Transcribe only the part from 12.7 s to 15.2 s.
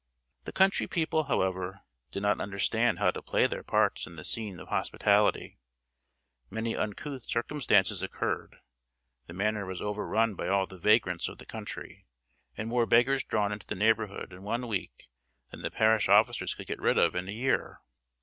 beggars drawn into the neighbourhood in one week